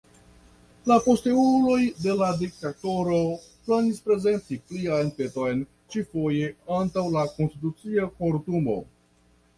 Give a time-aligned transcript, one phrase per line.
[0.91, 3.19] La posteuloj de la diktatoro
[3.67, 5.61] planis prezenti plian peton,
[5.97, 8.81] ĉi-foje antaŭ la Konstitucia Kortumo.